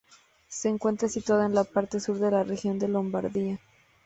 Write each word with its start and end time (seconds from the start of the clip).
Se 0.47 0.67
encuentra 0.67 1.07
situada 1.09 1.45
en 1.45 1.53
la 1.53 1.63
parte 1.63 1.99
sur 1.99 2.17
de 2.17 2.31
la 2.31 2.43
región 2.43 2.79
de 2.79 2.87
Lombardía. 2.87 3.59